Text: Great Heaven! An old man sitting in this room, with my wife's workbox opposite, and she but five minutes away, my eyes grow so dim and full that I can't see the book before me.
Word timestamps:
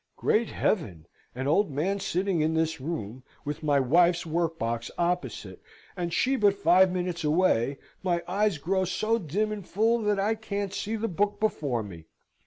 Great 0.15 0.49
Heaven! 0.49 1.05
An 1.35 1.45
old 1.45 1.69
man 1.69 1.99
sitting 1.99 2.41
in 2.41 2.55
this 2.55 2.81
room, 2.81 3.21
with 3.45 3.61
my 3.61 3.79
wife's 3.79 4.25
workbox 4.25 4.89
opposite, 4.97 5.61
and 5.95 6.11
she 6.11 6.35
but 6.35 6.55
five 6.55 6.91
minutes 6.91 7.23
away, 7.23 7.77
my 8.01 8.23
eyes 8.27 8.57
grow 8.57 8.83
so 8.83 9.19
dim 9.19 9.51
and 9.51 9.63
full 9.69 9.99
that 10.01 10.19
I 10.19 10.33
can't 10.33 10.73
see 10.73 10.95
the 10.95 11.07
book 11.07 11.39
before 11.39 11.83
me. 11.83 12.07